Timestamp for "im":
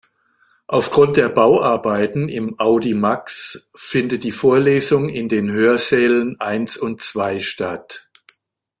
2.27-2.59